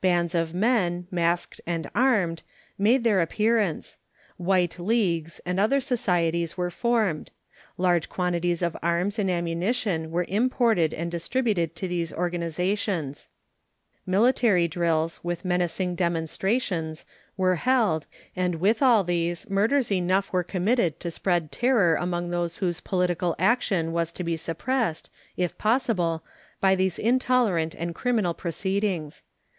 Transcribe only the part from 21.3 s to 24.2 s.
terror among those whose political action was